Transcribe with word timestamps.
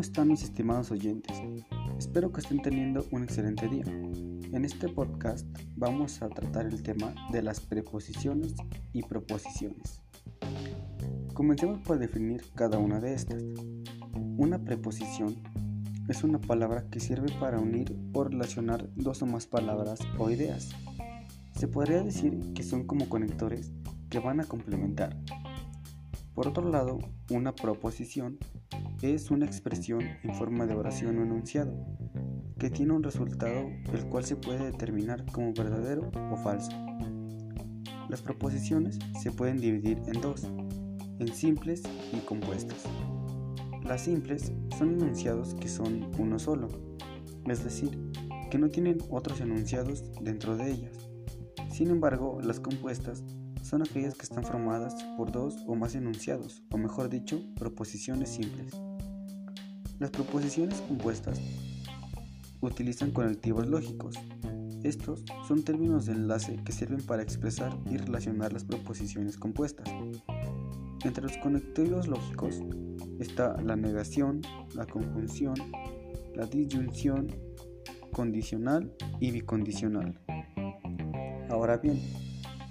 están 0.00 0.28
mis 0.28 0.44
estimados 0.44 0.90
oyentes? 0.92 1.36
Espero 1.98 2.32
que 2.32 2.40
estén 2.40 2.62
teniendo 2.62 3.04
un 3.10 3.24
excelente 3.24 3.68
día. 3.68 3.84
En 3.86 4.64
este 4.64 4.88
podcast 4.88 5.46
vamos 5.76 6.22
a 6.22 6.28
tratar 6.28 6.66
el 6.66 6.82
tema 6.82 7.14
de 7.32 7.42
las 7.42 7.60
preposiciones 7.60 8.54
y 8.92 9.02
proposiciones. 9.02 10.00
Comencemos 11.34 11.80
por 11.80 11.98
definir 11.98 12.44
cada 12.54 12.78
una 12.78 13.00
de 13.00 13.14
estas. 13.14 13.42
Una 14.36 14.64
preposición 14.64 15.42
es 16.08 16.22
una 16.22 16.40
palabra 16.40 16.86
que 16.88 17.00
sirve 17.00 17.32
para 17.40 17.58
unir 17.58 17.96
o 18.12 18.24
relacionar 18.24 18.88
dos 18.94 19.20
o 19.22 19.26
más 19.26 19.46
palabras 19.46 19.98
o 20.16 20.30
ideas. 20.30 20.70
Se 21.58 21.66
podría 21.66 22.02
decir 22.02 22.38
que 22.54 22.62
son 22.62 22.86
como 22.86 23.08
conectores 23.08 23.72
que 24.10 24.20
van 24.20 24.40
a 24.40 24.44
complementar. 24.44 25.16
Por 26.34 26.48
otro 26.48 26.70
lado, 26.70 26.98
una 27.30 27.54
proposición 27.54 28.38
es 29.02 29.30
una 29.30 29.46
expresión 29.46 30.02
en 30.22 30.34
forma 30.34 30.66
de 30.66 30.74
oración 30.74 31.18
o 31.18 31.22
enunciado 31.22 31.74
que 32.62 32.70
tiene 32.70 32.92
un 32.92 33.02
resultado 33.02 33.68
el 33.92 34.06
cual 34.06 34.24
se 34.24 34.36
puede 34.36 34.66
determinar 34.66 35.26
como 35.32 35.52
verdadero 35.52 36.12
o 36.30 36.36
falso. 36.36 36.70
Las 38.08 38.22
proposiciones 38.22 39.00
se 39.20 39.32
pueden 39.32 39.60
dividir 39.60 40.00
en 40.06 40.20
dos, 40.20 40.44
en 41.18 41.34
simples 41.34 41.82
y 42.12 42.18
compuestas. 42.20 42.84
Las 43.82 44.02
simples 44.02 44.52
son 44.78 44.92
enunciados 44.92 45.54
que 45.54 45.66
son 45.66 46.08
uno 46.20 46.38
solo, 46.38 46.68
es 47.46 47.64
decir, 47.64 47.98
que 48.48 48.58
no 48.58 48.68
tienen 48.68 48.98
otros 49.10 49.40
enunciados 49.40 50.04
dentro 50.20 50.56
de 50.56 50.70
ellas. 50.70 51.10
Sin 51.72 51.90
embargo, 51.90 52.38
las 52.40 52.60
compuestas 52.60 53.24
son 53.62 53.82
aquellas 53.82 54.14
que 54.14 54.22
están 54.22 54.44
formadas 54.44 54.94
por 55.16 55.32
dos 55.32 55.56
o 55.66 55.74
más 55.74 55.96
enunciados, 55.96 56.62
o 56.70 56.78
mejor 56.78 57.08
dicho, 57.08 57.42
proposiciones 57.56 58.28
simples. 58.28 58.72
Las 60.02 60.10
proposiciones 60.10 60.80
compuestas 60.80 61.40
utilizan 62.60 63.12
conectivos 63.12 63.68
lógicos. 63.68 64.18
Estos 64.82 65.24
son 65.46 65.62
términos 65.62 66.06
de 66.06 66.14
enlace 66.14 66.58
que 66.64 66.72
sirven 66.72 67.00
para 67.02 67.22
expresar 67.22 67.72
y 67.88 67.98
relacionar 67.98 68.52
las 68.52 68.64
proposiciones 68.64 69.36
compuestas. 69.36 69.88
Entre 71.04 71.22
los 71.22 71.38
conectivos 71.38 72.08
lógicos 72.08 72.58
está 73.20 73.56
la 73.62 73.76
negación, 73.76 74.40
la 74.74 74.86
conjunción, 74.86 75.54
la 76.34 76.46
disyunción, 76.46 77.28
condicional 78.12 78.92
y 79.20 79.30
bicondicional. 79.30 80.20
Ahora 81.48 81.76
bien, 81.76 82.00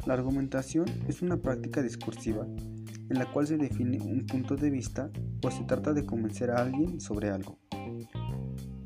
la 0.05 0.13
argumentación 0.13 0.85
es 1.07 1.21
una 1.21 1.37
práctica 1.37 1.81
discursiva 1.81 2.45
en 2.45 3.19
la 3.19 3.31
cual 3.31 3.45
se 3.45 3.57
define 3.57 3.99
un 4.01 4.25
punto 4.25 4.55
de 4.55 4.69
vista 4.69 5.11
o 5.43 5.51
se 5.51 5.63
trata 5.63 5.93
de 5.93 6.05
convencer 6.05 6.49
a 6.49 6.61
alguien 6.61 7.01
sobre 7.01 7.29
algo. 7.29 7.59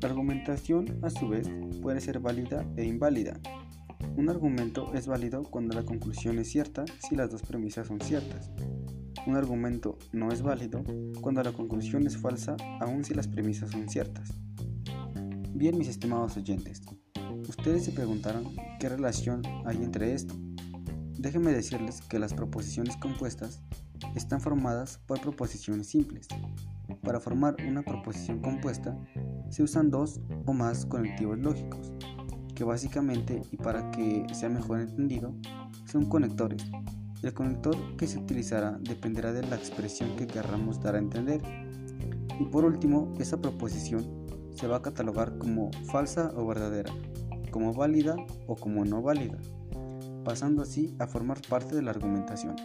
La 0.00 0.08
argumentación, 0.08 0.98
a 1.02 1.10
su 1.10 1.28
vez, 1.28 1.48
puede 1.80 2.00
ser 2.00 2.20
válida 2.20 2.66
e 2.76 2.84
inválida. 2.84 3.40
Un 4.16 4.28
argumento 4.28 4.92
es 4.94 5.06
válido 5.06 5.44
cuando 5.44 5.74
la 5.74 5.84
conclusión 5.84 6.38
es 6.38 6.50
cierta 6.50 6.84
si 7.08 7.16
las 7.16 7.30
dos 7.30 7.42
premisas 7.42 7.86
son 7.86 8.00
ciertas. 8.00 8.50
Un 9.26 9.36
argumento 9.36 9.98
no 10.12 10.30
es 10.32 10.42
válido 10.42 10.84
cuando 11.20 11.42
la 11.42 11.52
conclusión 11.52 12.06
es 12.06 12.16
falsa 12.16 12.56
aun 12.80 13.04
si 13.04 13.14
las 13.14 13.28
premisas 13.28 13.70
son 13.70 13.88
ciertas. 13.88 14.32
Bien, 15.54 15.78
mis 15.78 15.88
estimados 15.88 16.36
oyentes, 16.36 16.82
ustedes 17.48 17.84
se 17.84 17.92
preguntarán 17.92 18.44
qué 18.78 18.88
relación 18.88 19.42
hay 19.64 19.76
entre 19.78 20.12
esto. 20.12 20.34
Déjenme 21.26 21.50
decirles 21.50 22.02
que 22.02 22.20
las 22.20 22.32
proposiciones 22.32 22.96
compuestas 22.98 23.60
están 24.14 24.40
formadas 24.40 25.00
por 25.06 25.20
proposiciones 25.20 25.88
simples. 25.88 26.28
Para 27.02 27.18
formar 27.18 27.56
una 27.66 27.82
proposición 27.82 28.38
compuesta 28.38 28.96
se 29.50 29.64
usan 29.64 29.90
dos 29.90 30.20
o 30.44 30.52
más 30.52 30.86
conectivos 30.86 31.36
lógicos, 31.40 31.92
que 32.54 32.62
básicamente 32.62 33.42
y 33.50 33.56
para 33.56 33.90
que 33.90 34.24
sea 34.32 34.48
mejor 34.48 34.78
entendido 34.78 35.34
son 35.84 36.08
conectores. 36.08 36.64
El 37.24 37.34
conector 37.34 37.74
que 37.96 38.06
se 38.06 38.20
utilizará 38.20 38.78
dependerá 38.82 39.32
de 39.32 39.42
la 39.42 39.56
expresión 39.56 40.14
que 40.14 40.28
querramos 40.28 40.80
dar 40.80 40.94
a 40.94 41.00
entender. 41.00 41.40
Y 42.38 42.44
por 42.44 42.64
último, 42.64 43.12
esa 43.18 43.40
proposición 43.40 44.28
se 44.54 44.68
va 44.68 44.76
a 44.76 44.82
catalogar 44.82 45.38
como 45.38 45.72
falsa 45.90 46.32
o 46.36 46.46
verdadera, 46.46 46.92
como 47.50 47.74
válida 47.74 48.14
o 48.46 48.54
como 48.54 48.84
no 48.84 49.02
válida, 49.02 49.38
pasando 50.26 50.62
así 50.62 50.92
a 50.98 51.06
formar 51.06 51.40
parte 51.48 51.76
de 51.76 51.82
la 51.82 51.92
argumentación. 51.92 52.56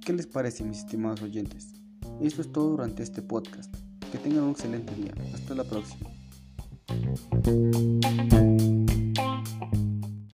¿Qué 0.00 0.14
les 0.14 0.26
parece 0.26 0.64
mis 0.64 0.78
estimados 0.78 1.20
oyentes? 1.20 1.74
Esto 2.22 2.40
es 2.40 2.50
todo 2.50 2.70
durante 2.70 3.02
este 3.02 3.20
podcast. 3.20 3.76
Que 4.10 4.16
tengan 4.16 4.44
un 4.44 4.50
excelente 4.52 4.94
día. 4.94 5.12
Hasta 5.34 5.54
la 5.54 5.64
próxima. 5.64 6.08